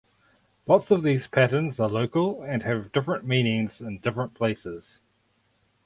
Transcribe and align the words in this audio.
Lots 0.65 0.89
of 0.89 1.03
these 1.03 1.27
patterns 1.27 1.79
are 1.79 1.87
local 1.87 2.41
and 2.41 2.63
have 2.63 2.91
different 2.91 3.23
meanings 3.23 3.79
in 3.79 3.99
different 3.99 4.33
places. 4.33 5.03